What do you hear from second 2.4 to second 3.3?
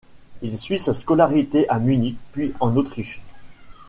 en Autriche.